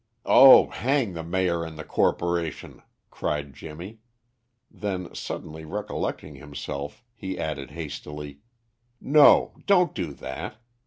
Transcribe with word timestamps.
"Oh, 0.25 0.71
hang 0.71 1.13
the 1.13 1.23
Mayor 1.23 1.63
and 1.63 1.77
the 1.77 1.83
Corporation!" 1.83 2.81
cried 3.11 3.53
Jimmy; 3.53 3.99
then, 4.71 5.13
suddenly 5.13 5.63
recollecting 5.63 6.33
himself, 6.33 7.03
he 7.13 7.37
added, 7.37 7.69
hastily, 7.69 8.39
"No, 8.99 9.53
don't 9.67 9.93
do 9.93 10.11
that. 10.13 10.57